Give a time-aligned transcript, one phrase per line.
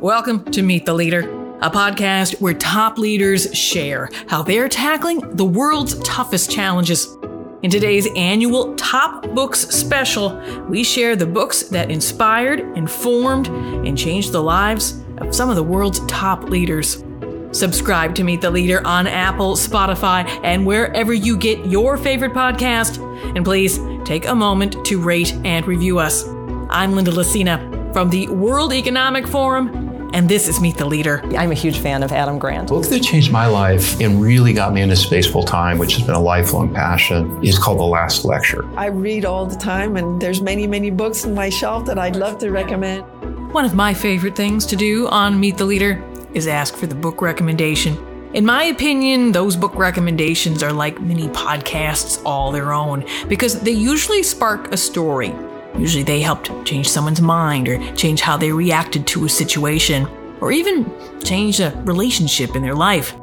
[0.00, 1.28] Welcome to Meet the Leader,
[1.60, 7.18] a podcast where top leaders share how they're tackling the world's toughest challenges.
[7.62, 10.40] In today's annual Top Books special,
[10.70, 15.62] we share the books that inspired, informed, and changed the lives of some of the
[15.62, 17.04] world's top leaders.
[17.52, 22.96] Subscribe to Meet the Leader on Apple, Spotify, and wherever you get your favorite podcast.
[23.36, 26.26] And please take a moment to rate and review us.
[26.70, 29.79] I'm Linda Lacina from the World Economic Forum
[30.12, 31.22] and this is Meet the Leader.
[31.36, 32.68] I'm a huge fan of Adam Grant.
[32.68, 35.94] The book that changed my life and really got me into space full time, which
[35.96, 38.68] has been a lifelong passion, is called The Last Lecture.
[38.76, 42.16] I read all the time, and there's many, many books on my shelf that I'd
[42.16, 43.04] love to recommend.
[43.52, 46.02] One of my favorite things to do on Meet the Leader
[46.34, 47.96] is ask for the book recommendation.
[48.34, 53.72] In my opinion, those book recommendations are like mini podcasts all their own because they
[53.72, 55.34] usually spark a story
[55.78, 60.06] Usually they helped change someone's mind or change how they reacted to a situation
[60.40, 60.90] or even
[61.22, 63.14] change a relationship in their life.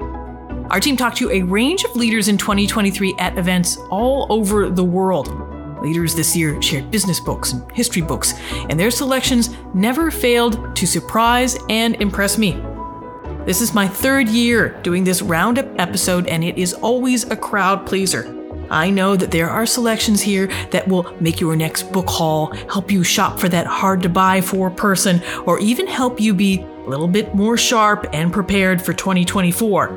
[0.70, 4.84] Our team talked to a range of leaders in 2023 at events all over the
[4.84, 5.30] world.
[5.82, 8.34] Leaders this year shared business books and history books,
[8.70, 12.62] and their selections never failed to surprise and impress me.
[13.46, 17.86] This is my third year doing this roundup episode, and it is always a crowd
[17.88, 18.37] pleaser.
[18.70, 22.92] I know that there are selections here that will make your next book haul, help
[22.92, 26.90] you shop for that hard to buy for person, or even help you be a
[26.90, 29.88] little bit more sharp and prepared for 2024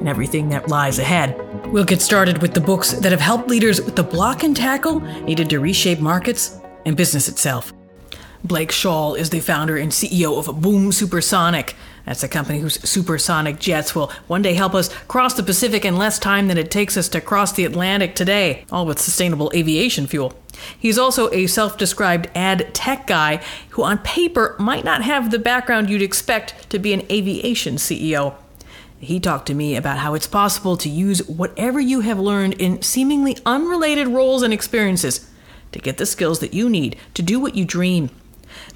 [0.00, 1.36] and everything that lies ahead.
[1.66, 5.00] We'll get started with the books that have helped leaders with the block and tackle
[5.00, 7.72] needed to reshape markets and business itself.
[8.42, 11.76] Blake Scholl is the founder and CEO of Boom Supersonic.
[12.06, 15.96] That's a company whose supersonic jets will one day help us cross the Pacific in
[15.96, 20.06] less time than it takes us to cross the Atlantic today, all with sustainable aviation
[20.06, 20.34] fuel.
[20.78, 25.38] He's also a self described ad tech guy who, on paper, might not have the
[25.38, 28.34] background you'd expect to be an aviation CEO.
[28.98, 32.82] He talked to me about how it's possible to use whatever you have learned in
[32.82, 35.26] seemingly unrelated roles and experiences
[35.72, 38.10] to get the skills that you need to do what you dream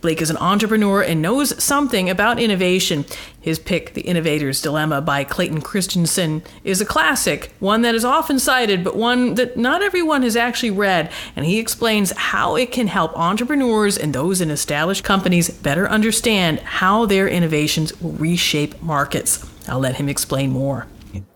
[0.00, 3.04] Blake is an entrepreneur and knows something about innovation.
[3.40, 8.38] His pick, The Innovator's Dilemma by Clayton Christensen, is a classic, one that is often
[8.38, 11.10] cited, but one that not everyone has actually read.
[11.36, 16.60] And he explains how it can help entrepreneurs and those in established companies better understand
[16.60, 19.46] how their innovations will reshape markets.
[19.68, 20.86] I'll let him explain more.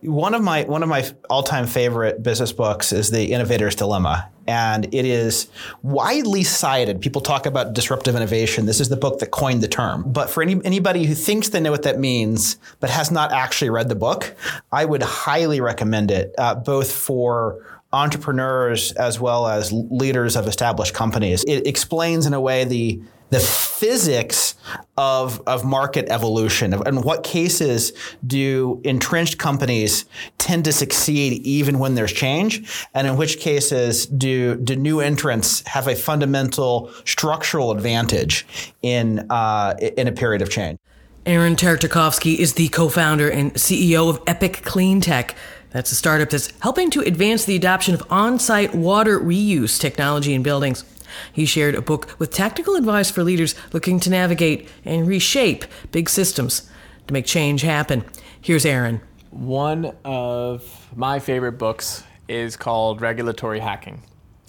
[0.00, 4.86] One of my one of my all-time favorite business books is The Innovator's Dilemma, and
[4.86, 5.48] it is
[5.82, 7.00] widely cited.
[7.00, 8.64] People talk about disruptive innovation.
[8.66, 10.04] This is the book that coined the term.
[10.06, 13.70] But for any, anybody who thinks they know what that means but has not actually
[13.70, 14.34] read the book,
[14.72, 20.94] I would highly recommend it, uh, both for entrepreneurs as well as leaders of established
[20.94, 21.44] companies.
[21.44, 24.54] It explains in a way the the physics
[24.96, 26.72] of, of market evolution.
[26.72, 27.92] and what cases
[28.26, 30.04] do entrenched companies
[30.38, 32.86] tend to succeed even when there's change?
[32.94, 38.46] And in which cases do, do new entrants have a fundamental structural advantage
[38.82, 40.78] in, uh, in a period of change?
[41.26, 45.34] Aaron Tartakovsky is the co founder and CEO of Epic Clean Tech.
[45.70, 50.32] That's a startup that's helping to advance the adoption of on site water reuse technology
[50.32, 50.84] in buildings.
[51.32, 56.08] He shared a book with tactical advice for leaders looking to navigate and reshape big
[56.08, 56.70] systems
[57.06, 58.04] to make change happen.
[58.40, 59.00] Here's Aaron.
[59.30, 64.02] One of my favorite books is called Regulatory Hacking,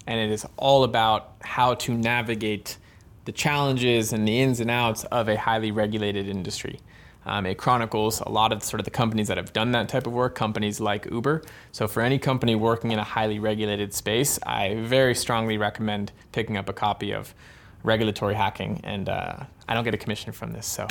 [0.06, 2.76] and it is all about how to navigate
[3.24, 6.80] the challenges and the ins and outs of a highly regulated industry.
[7.26, 10.06] Um, it chronicles a lot of sort of the companies that have done that type
[10.06, 11.42] of work, companies like Uber.
[11.72, 16.56] So for any company working in a highly regulated space, I very strongly recommend picking
[16.56, 17.34] up a copy of
[17.82, 18.80] Regulatory Hacking.
[18.84, 19.36] And uh,
[19.68, 20.88] I don't get a commission from this, so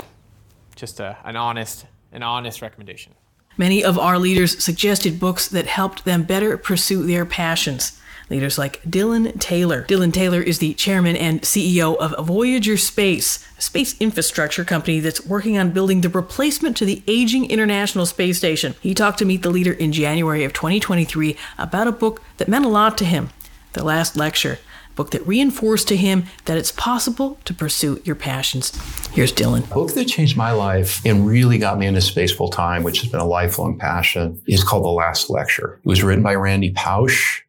[0.75, 3.13] just a, an honest, an honest recommendation.
[3.57, 7.98] Many of our leaders suggested books that helped them better pursue their passions
[8.29, 9.83] leaders like Dylan Taylor.
[9.83, 15.25] Dylan Taylor is the chairman and CEO of Voyager Space, a space infrastructure company that's
[15.25, 18.75] working on building the replacement to the aging International Space Station.
[18.81, 22.65] He talked to Meet the Leader in January of 2023 about a book that meant
[22.65, 23.29] a lot to him,
[23.73, 24.59] The Last Lecture
[24.99, 28.77] book that reinforced to him that it's possible to pursue your passions.
[29.13, 29.63] Here's Dylan.
[29.71, 32.99] A book that changed my life and really got me into space full time, which
[32.99, 35.79] has been a lifelong passion, is called The Last Lecture.
[35.85, 37.43] It was written by Randy Pausch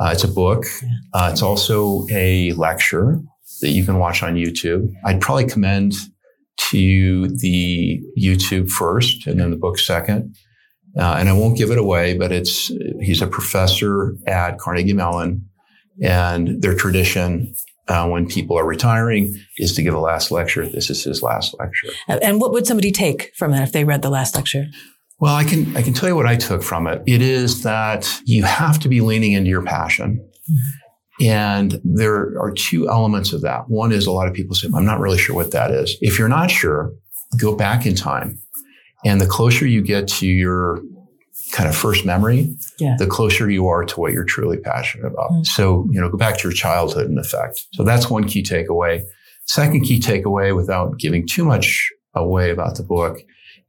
[0.00, 0.64] uh, it's a book.
[1.12, 3.20] Uh, it's also a lecture
[3.60, 4.92] that you can watch on YouTube.
[5.04, 5.94] I'd probably commend
[6.70, 10.36] to you the YouTube first and then the book second.
[10.98, 12.68] Uh, and I won't give it away, but it's
[13.00, 15.48] he's a professor at Carnegie Mellon,
[16.02, 17.54] and their tradition
[17.86, 20.66] uh, when people are retiring is to give a last lecture.
[20.66, 21.88] This is his last lecture.
[22.08, 24.66] And what would somebody take from that if they read the last lecture?
[25.20, 27.02] Well, I can I can tell you what I took from it.
[27.06, 30.26] It is that you have to be leaning into your passion.
[30.50, 31.26] Mm-hmm.
[31.26, 33.68] And there are two elements of that.
[33.68, 35.96] One is a lot of people say, I'm not really sure what that is.
[36.00, 36.94] If you're not sure,
[37.38, 38.38] go back in time.
[39.04, 40.80] And the closer you get to your
[41.52, 42.96] kind of first memory, yeah.
[42.98, 45.30] the closer you are to what you're truly passionate about.
[45.30, 45.46] Mm.
[45.46, 47.66] So, you know, go back to your childhood in effect.
[47.74, 49.02] So that's one key takeaway.
[49.46, 53.20] Second key takeaway, without giving too much away about the book,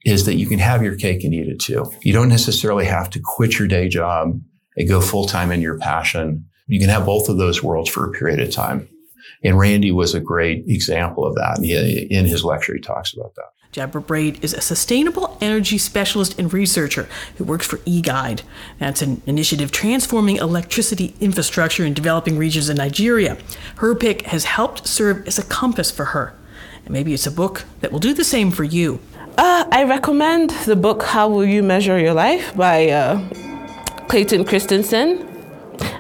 [0.06, 1.92] is that you can have your cake and eat it too.
[2.01, 4.39] You don't necessarily have to quit your day job
[4.77, 6.45] and go full time in your passion.
[6.68, 8.88] You can have both of those worlds for a period of time.
[9.44, 11.57] And Randy was a great example of that.
[11.57, 13.45] And in his lecture, he talks about that.
[13.71, 17.07] Deborah Braide is a sustainable energy specialist and researcher
[17.38, 18.42] who works for eGuide.
[18.80, 23.38] That's an initiative transforming electricity infrastructure in developing regions in Nigeria.
[23.77, 26.36] Her pick has helped serve as a compass for her.
[26.83, 29.00] And maybe it's a book that will do the same for you.
[29.38, 33.24] Uh, I recommend the book How Will You Measure Your Life by uh,
[34.10, 35.25] Clayton Christensen.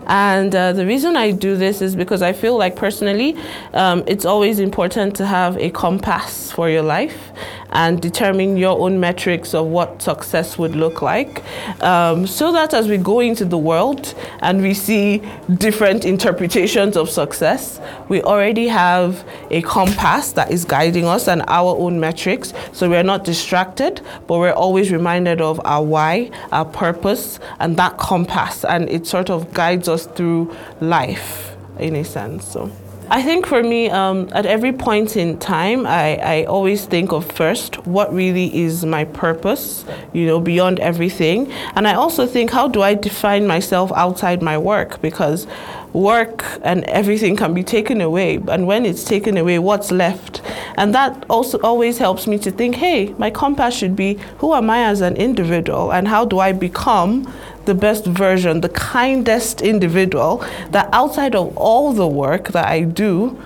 [0.05, 3.37] And uh, the reason I do this is because I feel like personally,
[3.73, 7.31] um, it's always important to have a compass for your life
[7.71, 11.43] and determine your own metrics of what success would look like.
[11.83, 15.21] Um, so that as we go into the world and we see
[15.57, 17.79] different interpretations of success,
[18.09, 22.53] we already have a compass that is guiding us and our own metrics.
[22.73, 27.97] So we're not distracted, but we're always reminded of our why, our purpose, and that
[27.97, 28.65] compass.
[28.65, 32.45] And it sort of guides us through life in a sense.
[32.45, 32.71] So.
[33.11, 37.29] I think for me, um, at every point in time, I, I always think of
[37.29, 41.51] first what really is my purpose, you know, beyond everything.
[41.75, 45.01] And I also think, how do I define myself outside my work?
[45.01, 45.45] Because
[45.93, 48.39] work and everything can be taken away.
[48.47, 50.41] And when it's taken away, what's left?
[50.75, 54.69] And that also always helps me to think, hey, my compass should be who am
[54.69, 57.31] I as an individual and how do I become
[57.65, 63.37] the best version, the kindest individual, that outside of all the work that I do,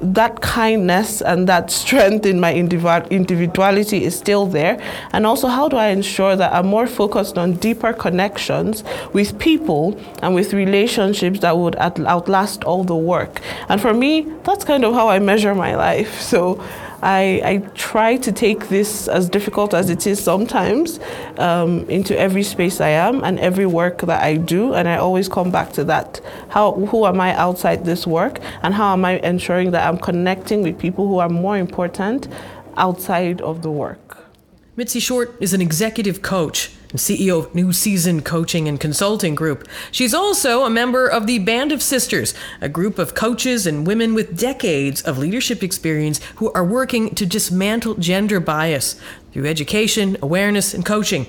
[0.00, 4.80] that kindness and that strength in my individuality is still there?
[5.12, 9.98] And also, how do I ensure that I'm more focused on deeper connections with people
[10.22, 13.40] and with relationships that would outlast all the work?
[13.68, 16.20] And for me, that's kind of how I measure my life.
[16.28, 16.62] So
[17.02, 20.98] I, I try to take this, as difficult as it is sometimes,
[21.38, 24.74] um, into every space I am and every work that I do.
[24.74, 26.20] And I always come back to that.
[26.48, 28.40] How, who am I outside this work?
[28.62, 32.28] And how am I ensuring that I'm connecting with people who are more important
[32.76, 34.17] outside of the work?
[34.78, 39.66] Mitzi Short is an executive coach and CEO of New Season Coaching and Consulting Group.
[39.90, 44.14] She's also a member of the Band of Sisters, a group of coaches and women
[44.14, 48.94] with decades of leadership experience who are working to dismantle gender bias
[49.32, 51.26] through education, awareness, and coaching.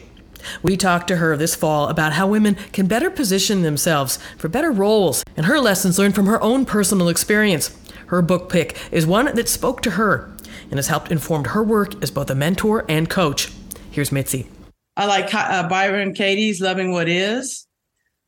[0.62, 4.72] We talked to her this fall about how women can better position themselves for better
[4.72, 7.76] roles and her lessons learned from her own personal experience.
[8.10, 10.32] Her book pick is one that spoke to her
[10.70, 13.52] and has helped inform her work as both a mentor and coach.
[13.92, 14.48] Here's Mitzi.
[14.96, 17.68] I like uh, Byron Katie's Loving What Is.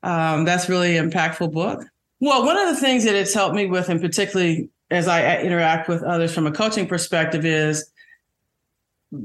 [0.03, 1.83] Um, that's really impactful book.
[2.19, 5.89] Well, one of the things that it's helped me with, and particularly as I interact
[5.89, 7.91] with others from a coaching perspective, is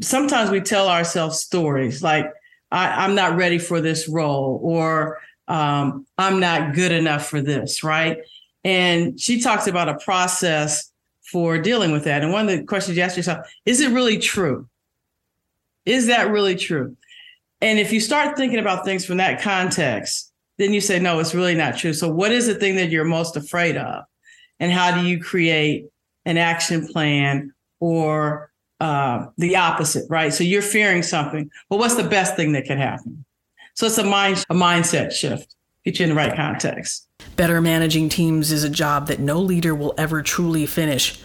[0.01, 2.33] sometimes we tell ourselves stories like,
[2.73, 7.85] I, am not ready for this role, or um, I'm not good enough for this,
[7.85, 8.19] right?
[8.65, 10.91] And she talks about a process
[11.31, 12.23] for dealing with that.
[12.23, 14.69] And one of the questions you ask yourself is it really true?
[15.85, 16.97] Is that really true?
[17.61, 21.35] And if you start thinking about things from that context, then you say, no, it's
[21.35, 21.93] really not true.
[21.93, 24.05] So, what is the thing that you're most afraid of?
[24.61, 25.87] And how do you create
[26.25, 30.33] an action plan or uh, the opposite, right?
[30.33, 31.51] So, you're fearing something.
[31.69, 33.25] Well, what's the best thing that could happen?
[33.75, 35.56] So, it's a mind a mindset shift,
[35.87, 37.09] get you in the right context.
[37.37, 41.19] Better managing teams is a job that no leader will ever truly finish.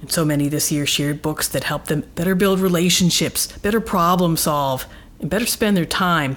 [0.00, 4.36] And so many this year shared books that help them better build relationships, better problem
[4.36, 4.86] solve,
[5.20, 6.36] and better spend their time.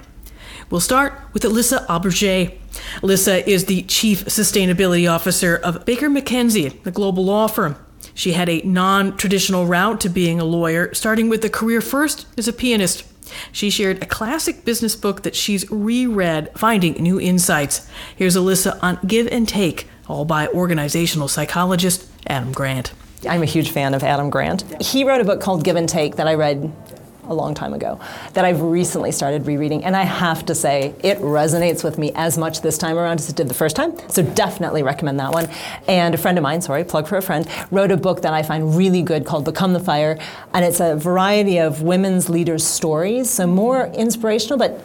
[0.70, 2.56] We'll start with Alyssa Auberger.
[3.00, 7.76] Alyssa is the Chief Sustainability Officer of Baker McKenzie, the global law firm.
[8.14, 12.26] She had a non traditional route to being a lawyer, starting with a career first
[12.38, 13.04] as a pianist.
[13.52, 17.88] She shared a classic business book that she's reread, finding new insights.
[18.16, 22.92] Here's Alyssa on Give and Take, all by organizational psychologist Adam Grant.
[23.28, 24.64] I'm a huge fan of Adam Grant.
[24.82, 26.72] He wrote a book called Give and Take that I read
[27.28, 28.00] a long time ago
[28.34, 29.84] that I've recently started rereading.
[29.84, 33.28] And I have to say, it resonates with me as much this time around as
[33.28, 33.96] it did the first time.
[34.08, 35.48] So definitely recommend that one.
[35.86, 38.42] And a friend of mine, sorry, plug for a friend, wrote a book that I
[38.42, 40.18] find really good called Become the Fire.
[40.52, 43.30] And it's a variety of women's leaders' stories.
[43.30, 44.80] So more inspirational, but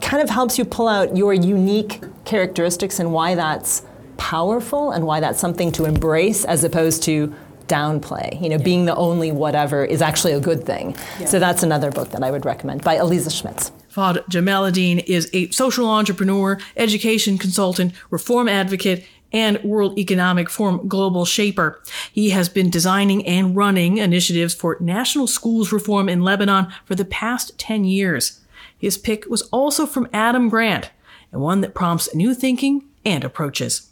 [0.00, 3.82] kind of helps you pull out your unique characteristics and why that's
[4.16, 7.34] powerful and why that's something to embrace as opposed to
[7.70, 8.34] downplay.
[8.42, 8.62] You know, yeah.
[8.62, 10.96] being the only whatever is actually a good thing.
[11.18, 11.26] Yeah.
[11.26, 13.72] So that's another book that I would recommend by Elisa Schmitz.
[13.94, 21.24] Fahd Jamaleddine is a social entrepreneur, education consultant, reform advocate, and World Economic Forum global
[21.24, 21.80] shaper.
[22.12, 27.04] He has been designing and running initiatives for national schools reform in Lebanon for the
[27.04, 28.40] past 10 years.
[28.76, 30.90] His pick was also from Adam Grant,
[31.32, 33.89] and one that prompts new thinking and approaches.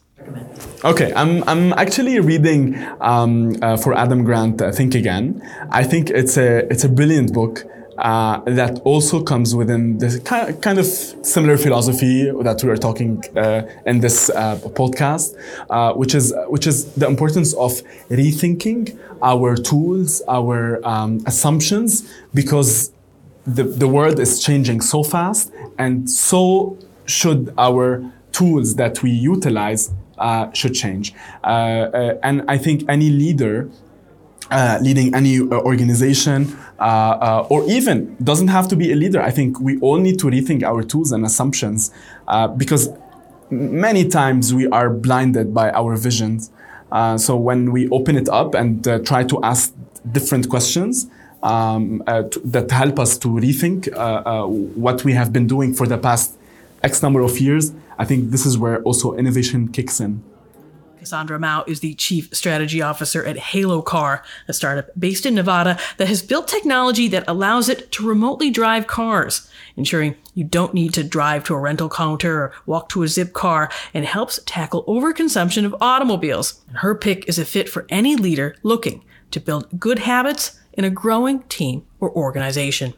[0.85, 5.43] Okay, I'm, I'm actually reading um, uh, for Adam Grant, uh, Think Again.
[5.71, 7.65] I think it's a, it's a brilliant book.
[7.99, 13.63] Uh, that also comes within this kind of similar philosophy that we are talking uh,
[13.87, 15.35] in this uh, podcast,
[15.69, 17.73] uh, which is which is the importance of
[18.09, 22.93] rethinking our tools, our um, assumptions, because
[23.45, 29.91] the the world is changing so fast, and so should our tools that we utilize
[30.53, 31.15] should change.
[31.45, 33.71] Uh, uh, and I think any leader
[34.51, 39.21] uh, leading any uh, organization uh, or even doesn't have to be a leader.
[39.21, 41.91] I think we all need to rethink our tools and assumptions
[42.57, 42.89] because
[43.51, 46.51] many times we are blinded by our visions.
[47.19, 49.75] so when we open it up and try to ask
[50.13, 51.11] different questions,
[51.43, 53.81] um, to, that help us to rethink
[54.77, 56.38] what we have been doing for the past
[56.83, 60.23] X number of years, I think this is where also innovation kicks in.
[60.99, 65.79] Cassandra Mao is the Chief Strategy Officer at Halo Car, a startup based in Nevada
[65.97, 70.93] that has built technology that allows it to remotely drive cars, ensuring you don't need
[70.95, 75.65] to drive to a rental counter or walk to a Zipcar, and helps tackle overconsumption
[75.65, 76.65] of automobiles.
[76.75, 80.91] Her pick is a fit for any leader looking to build good habits in a
[80.91, 82.95] growing team or organization.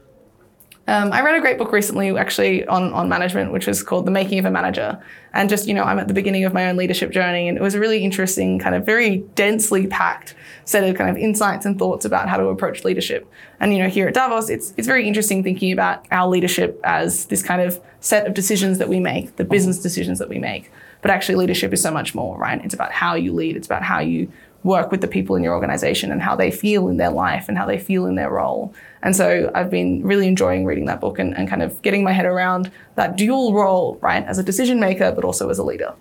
[0.90, 4.10] Um, I read a great book recently, actually, on, on management, which was called The
[4.10, 5.00] Making of a Manager.
[5.32, 7.60] And just, you know, I'm at the beginning of my own leadership journey, and it
[7.60, 11.78] was a really interesting, kind of very densely packed set of kind of insights and
[11.78, 13.30] thoughts about how to approach leadership.
[13.60, 17.26] And, you know, here at Davos, it's, it's very interesting thinking about our leadership as
[17.26, 20.72] this kind of set of decisions that we make, the business decisions that we make.
[21.02, 22.60] But actually, leadership is so much more, right?
[22.64, 24.32] It's about how you lead, it's about how you
[24.62, 27.56] work with the people in your organization and how they feel in their life and
[27.56, 28.74] how they feel in their role.
[29.02, 32.12] And so I've been really enjoying reading that book and, and kind of getting my
[32.12, 35.94] head around that dual role, right, as a decision maker, but also as a leader.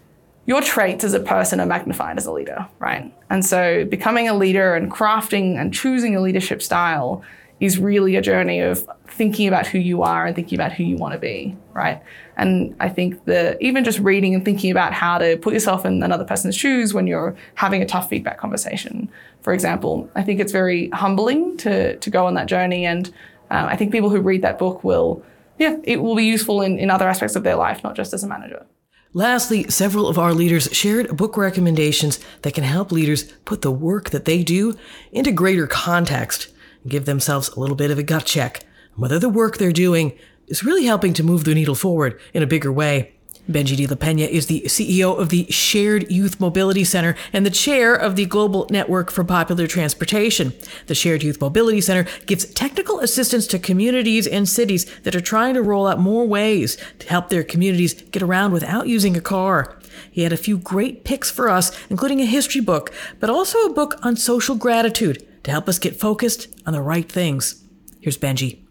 [0.45, 3.13] Your traits as a person are magnified as a leader, right?
[3.29, 7.23] And so becoming a leader and crafting and choosing a leadership style
[7.59, 10.95] is really a journey of thinking about who you are and thinking about who you
[10.95, 12.01] want to be, right?
[12.37, 16.01] And I think that even just reading and thinking about how to put yourself in
[16.01, 19.09] another person's shoes when you're having a tough feedback conversation,
[19.41, 22.85] for example, I think it's very humbling to, to go on that journey.
[22.85, 23.07] And
[23.49, 25.21] um, I think people who read that book will,
[25.57, 28.23] yeah, it will be useful in, in other aspects of their life, not just as
[28.23, 28.65] a manager.
[29.11, 34.11] Lastly, several of our leaders shared book recommendations that can help leaders put the work
[34.11, 34.77] that they do
[35.11, 36.53] into greater context
[36.87, 38.63] give themselves a little bit of a gut check
[38.99, 40.17] whether the work they're doing
[40.47, 43.13] is really helping to move the needle forward in a bigger way.
[43.49, 47.95] Benjie de la Pena is the CEO of the Shared-Use Mobility Center and the chair
[47.95, 50.53] of the Global Network for Popular Transportation.
[50.85, 55.63] The Shared-Use Mobility Center gives technical assistance to communities and cities that are trying to
[55.63, 59.79] roll out more ways to help their communities get around without using a car.
[60.11, 63.73] He had a few great picks for us, including a history book, but also a
[63.73, 67.63] book on social gratitude to help us get focused on the right things.
[68.01, 68.65] Here's Benjie.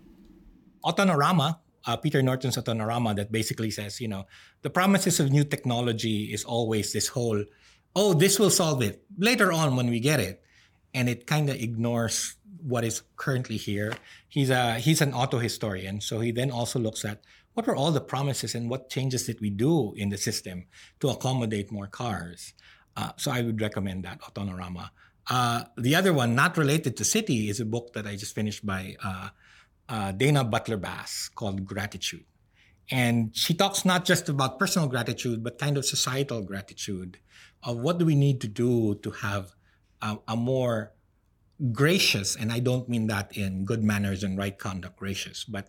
[0.85, 4.27] Autonorama, uh, Peter Norton's Autonorama, that basically says, you know,
[4.63, 7.45] the promises of new technology is always this whole,
[7.97, 10.43] oh, this will solve it later on when we get it.
[10.95, 13.95] And it kind of ignores what is currently here.
[14.29, 17.23] He's a he's an auto historian, so he then also looks at
[17.55, 20.67] what were all the promises and what changes did we do in the system
[21.01, 22.55] to accommodate more cars.
[22.97, 24.91] Uh, so I would recommend that Autonorama.
[25.29, 28.65] Uh, the other one, not related to city, is a book that I just finished
[28.65, 29.29] by uh,
[29.89, 32.25] uh, Diana Butler Bass called Gratitude.
[32.91, 37.19] And she talks not just about personal gratitude, but kind of societal gratitude
[37.63, 39.55] of what do we need to do to have
[40.01, 40.93] a, a more
[41.73, 45.69] gracious, and I don't mean that in good manners and right conduct gracious, but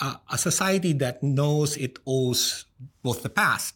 [0.00, 2.64] a society that knows it owes
[3.02, 3.74] both the past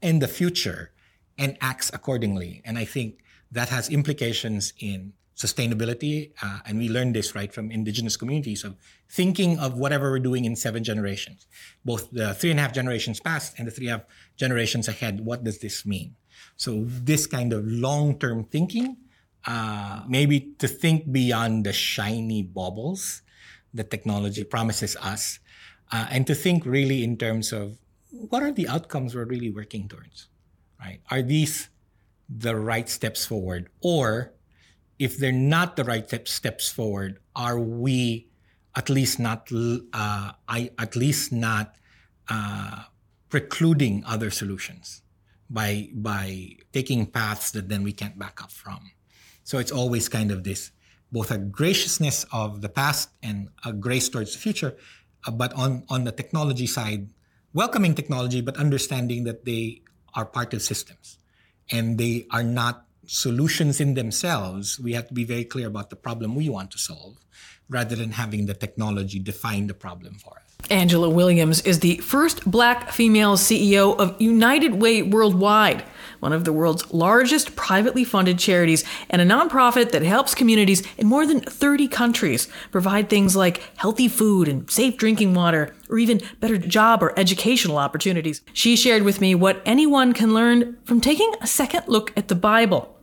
[0.00, 0.92] and the future
[1.36, 2.62] and acts accordingly.
[2.64, 3.18] And I think
[3.56, 8.76] that has implications in sustainability, uh, and we learned this right from indigenous communities of
[9.08, 11.46] thinking of whatever we're doing in seven generations,
[11.84, 14.88] both the three and a half generations past and the three and a half generations
[14.88, 15.24] ahead.
[15.24, 16.16] What does this mean?
[16.56, 18.96] So this kind of long-term thinking,
[19.46, 23.22] uh, maybe to think beyond the shiny baubles
[23.72, 25.38] that technology promises us,
[25.92, 27.78] uh, and to think really in terms of
[28.10, 30.28] what are the outcomes we're really working towards,
[30.80, 31.00] right?
[31.10, 31.68] Are these
[32.28, 34.32] the right steps forward, or
[34.98, 38.28] if they're not the right steps forward, are we
[38.74, 39.48] at least not
[39.92, 41.76] uh, I at least not
[42.28, 42.84] uh,
[43.28, 45.02] precluding other solutions
[45.48, 48.92] by by taking paths that then we can't back up from?
[49.44, 50.72] So it's always kind of this
[51.12, 54.76] both a graciousness of the past and a grace towards the future,
[55.26, 57.12] uh, but on on the technology side,
[57.52, 59.82] welcoming technology, but understanding that they
[60.14, 61.18] are part of systems
[61.70, 65.96] and they are not solutions in themselves, we have to be very clear about the
[65.96, 67.16] problem we want to solve
[67.68, 70.70] rather than having the technology define the problem for us.
[70.70, 75.84] Angela Williams is the first black female CEO of United Way Worldwide,
[76.20, 81.06] one of the world's largest privately funded charities and a nonprofit that helps communities in
[81.06, 86.20] more than 30 countries provide things like healthy food and safe drinking water, or even
[86.40, 88.42] better job or educational opportunities.
[88.52, 92.34] She shared with me what anyone can learn from taking a second look at the
[92.34, 92.96] Bible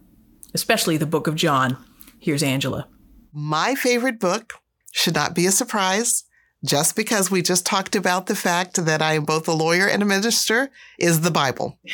[0.54, 1.78] especially the book of John.
[2.20, 2.88] Here's Angela.
[3.34, 4.54] My favorite book
[4.92, 6.24] should not be a surprise.
[6.64, 10.02] Just because we just talked about the fact that I am both a lawyer and
[10.02, 11.78] a minister is the Bible.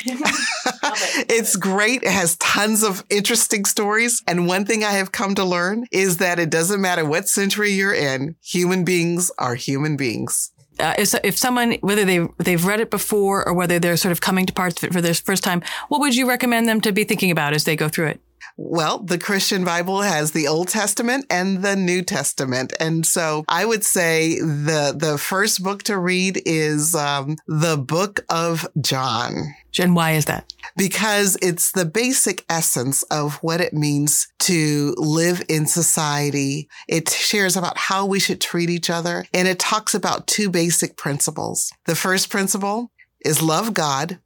[1.28, 2.04] it's great.
[2.04, 4.22] It has tons of interesting stories.
[4.28, 7.72] And one thing I have come to learn is that it doesn't matter what century
[7.72, 10.52] you're in, human beings are human beings.
[10.80, 14.22] Uh, if, if someone, whether they they've read it before or whether they're sort of
[14.22, 16.92] coming to parts of it for their first time, what would you recommend them to
[16.92, 18.22] be thinking about as they go through it?
[18.62, 22.74] Well, the Christian Bible has the Old Testament and the New Testament.
[22.78, 28.25] And so I would say the, the first book to read is um, the book
[28.28, 29.56] of John.
[29.80, 30.51] And why is that?
[30.75, 36.68] Because it's the basic essence of what it means to live in society.
[36.89, 39.25] It shares about how we should treat each other.
[39.34, 41.72] And it talks about two basic principles.
[41.86, 42.92] The first principle
[43.24, 44.20] is love God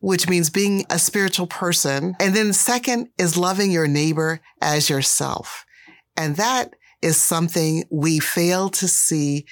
[0.00, 2.16] which means being a spiritual person.
[2.20, 5.64] And then second is loving your neighbor as yourself.
[6.16, 9.46] And that is something we fail to see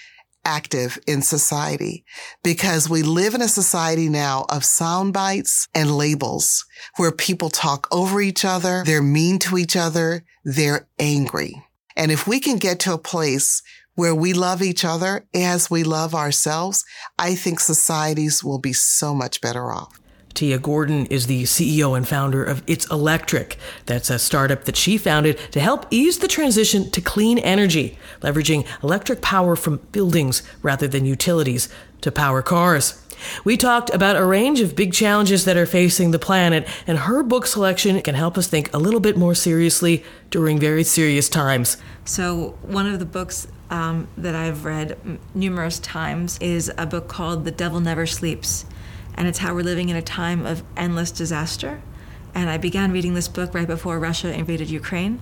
[0.45, 2.05] active in society
[2.45, 6.65] because we live in a society now of sound bites and labels
[6.97, 8.83] where people talk over each other.
[8.87, 10.25] They're mean to each other.
[10.45, 11.63] They're angry.
[11.97, 13.63] And if we can get to a place
[13.97, 16.85] where we love each other as we love ourselves,
[17.19, 19.99] I think societies will be so much better off.
[20.37, 23.57] Tiya Gordon is the CEO and founder of It's Electric.
[23.87, 28.67] That's a startup that she founded to help ease the transition to clean energy, leveraging
[28.83, 31.71] electric power from buildings rather than utilities
[32.03, 33.03] to power cars.
[33.45, 37.23] We talked about a range of big challenges that are facing the planet, and her
[37.23, 41.79] book selection can help us think a little bit more seriously during very serious times.
[42.05, 44.99] So, one of the books um, that I've read
[45.35, 48.67] numerous times is a book called The Devil Never Sleeps
[49.17, 51.81] and it's how we're living in a time of endless disaster.
[52.35, 55.21] And I began reading this book right before Russia invaded Ukraine.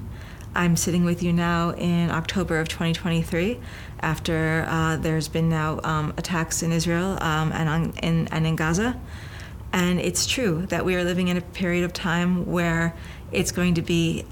[0.56, 3.58] I'm sitting with you now in October of 2023
[4.00, 8.54] after uh, there's been now um, attacks in Israel um, and, on, in, and in
[8.56, 9.00] Gaza.
[9.72, 12.94] And it's true that we are living in a period of time where
[13.32, 14.24] it's going to be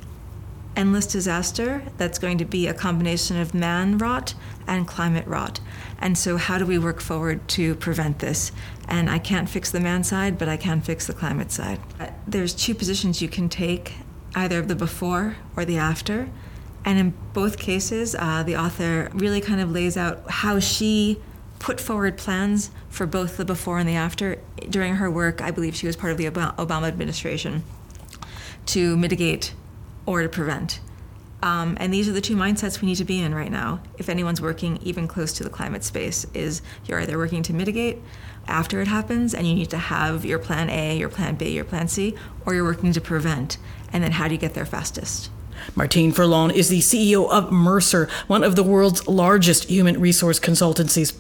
[0.77, 4.35] endless disaster that's going to be a combination of man rot
[4.67, 5.61] and climate rot.
[5.99, 8.53] And so, how do we work forward to prevent this?
[8.89, 11.81] And I can't fix the man side, but I can fix the climate side.
[12.01, 13.95] Uh, there's two positions you can take
[14.35, 16.29] either the before or the after.
[16.85, 21.21] And in both cases, uh, the author really kind of lays out how she
[21.59, 24.41] put forward plans for both the before and the after.
[24.69, 27.63] During her work, I believe she was part of the Obama administration
[28.67, 29.55] to mitigate
[30.07, 30.81] or to prevent.
[31.43, 33.81] Um, and these are the two mindsets we need to be in right now.
[33.99, 37.99] If anyone's working even close to the climate space, is you're either working to mitigate
[38.47, 41.65] after it happens, and you need to have your plan A, your plan B, your
[41.65, 42.15] plan C,
[42.47, 43.59] or you're working to prevent.
[43.93, 45.31] And then how do you get there fastest?
[45.75, 51.17] Martine Ferland is the CEO of Mercer, one of the world's largest human resource consultancies.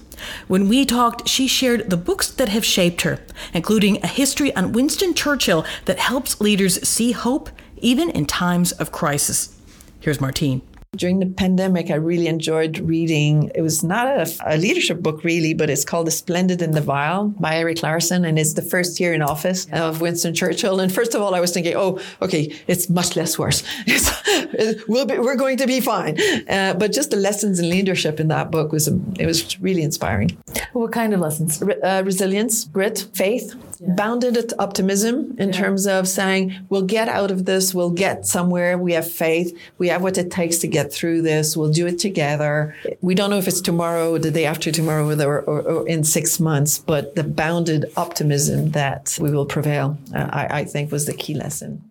[0.47, 3.21] When we talked, she shared the books that have shaped her,
[3.53, 7.51] including a history on Winston Churchill that helps leaders see hope
[7.83, 9.55] even in times of crisis.
[10.01, 10.62] Here's Martine.
[10.95, 13.51] During the pandemic, I really enjoyed reading.
[13.55, 16.83] It was not a, a, leadership book, really, but it's called The Splendid and the
[16.83, 18.27] Vile by Erik Larson.
[18.27, 20.81] And it's the first year in office of Winston Churchill.
[20.81, 23.62] And first of all, I was thinking, oh, okay, it's much less worse.
[24.87, 26.21] we'll be, we're going to be fine.
[26.47, 30.37] Uh, but just the lessons in leadership in that book was, it was really inspiring.
[30.75, 31.62] What kind of lessons?
[31.62, 33.95] Re- uh, resilience, grit, faith, yeah.
[33.95, 35.61] bounded optimism in yeah.
[35.61, 39.88] terms of saying, we'll get out of this, we'll get somewhere, we have faith, we
[39.88, 42.75] have what it takes to get through this, we'll do it together.
[43.01, 46.38] We don't know if it's tomorrow, the day after tomorrow, or, or, or in six
[46.38, 51.14] months, but the bounded optimism that we will prevail, uh, I, I think was the
[51.14, 51.83] key lesson.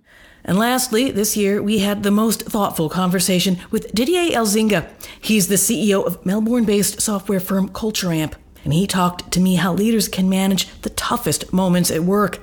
[0.43, 4.89] And lastly, this year we had the most thoughtful conversation with Didier Elzinga.
[5.19, 9.73] He's the CEO of Melbourne based software firm CultureAmp and he talked to me how
[9.73, 12.39] leaders can manage the toughest moments at work.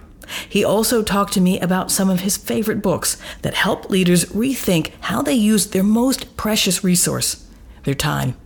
[0.48, 4.92] He also talked to me about some of his favorite books that help leaders rethink
[5.00, 7.46] how they use their most precious resource,
[7.84, 8.36] their time.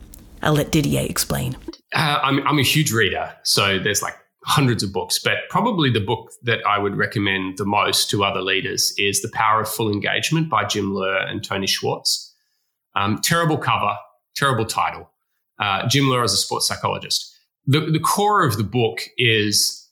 [0.42, 1.56] I'll let Didier explain.
[1.94, 6.00] Uh, I'm, I'm a huge reader, so there's like hundreds of books, but probably the
[6.00, 9.90] book that I would recommend the most to other leaders is The Power of Full
[9.90, 12.34] Engagement by Jim Loehr and Tony Schwartz.
[12.96, 13.94] Um, terrible cover,
[14.34, 15.10] terrible title.
[15.58, 17.31] Uh, Jim Loehr is a sports psychologist
[17.66, 19.88] the, the core of the book is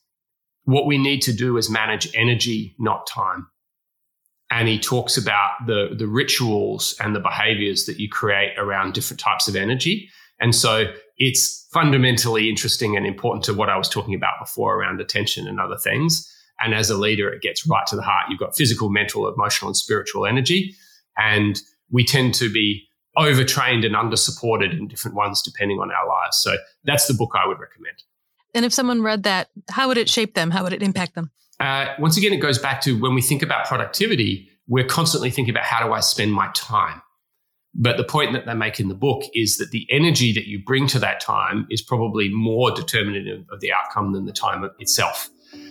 [0.65, 3.47] what we need to do is manage energy, not time.
[4.49, 9.19] And he talks about the, the rituals and the behaviors that you create around different
[9.19, 10.09] types of energy.
[10.39, 14.99] And so it's fundamentally interesting and important to what I was talking about before around
[14.99, 16.27] attention and other things.
[16.59, 18.25] And as a leader, it gets right to the heart.
[18.29, 20.75] You've got physical, mental, emotional, and spiritual energy.
[21.17, 26.37] And we tend to be overtrained and undersupported in different ones depending on our lives.
[26.37, 28.03] So that's the book I would recommend.
[28.53, 30.51] And if someone read that, how would it shape them?
[30.51, 31.31] How would it impact them?
[31.59, 35.53] Uh, once again, it goes back to when we think about productivity, we're constantly thinking
[35.53, 37.01] about how do I spend my time.
[37.73, 40.61] But the point that they make in the book is that the energy that you
[40.63, 45.29] bring to that time is probably more determinative of the outcome than the time itself.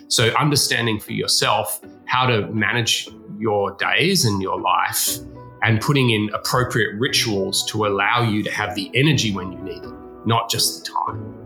[0.08, 5.18] So, understanding for yourself how to manage your days and your life
[5.62, 9.82] and putting in appropriate rituals to allow you to have the energy when you need
[9.82, 9.94] it,
[10.26, 11.40] not just the time.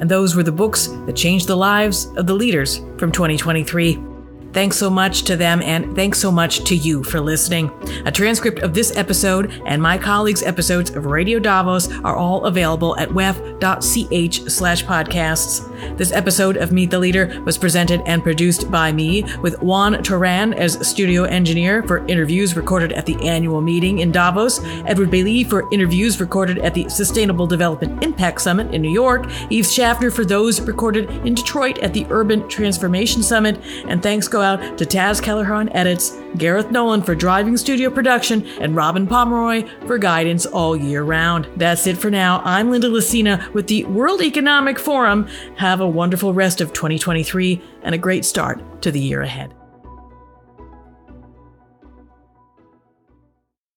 [0.00, 3.98] And those were the books that changed the lives of the leaders from 2023.
[4.52, 7.70] Thanks so much to them, and thanks so much to you for listening.
[8.04, 12.96] A transcript of this episode and my colleagues' episodes of Radio Davos are all available
[12.96, 15.69] at wef.ch slash podcasts.
[15.96, 20.54] This episode of Meet the Leader was presented and produced by me, with Juan Turan
[20.54, 25.68] as studio engineer for interviews recorded at the annual meeting in Davos, Edward Bailey for
[25.72, 30.60] interviews recorded at the Sustainable Development Impact Summit in New York, Eve Schaffner for those
[30.60, 35.50] recorded in Detroit at the Urban Transformation Summit, and thanks go out to Taz Kelleher
[35.72, 41.48] edits, Gareth Nolan for driving studio production, and Robin Pomeroy for guidance all year round.
[41.56, 42.40] That's it for now.
[42.44, 45.28] I'm Linda Lacina with the World Economic Forum.
[45.56, 49.54] Have a wonderful rest of 2023 and a great start to the year ahead.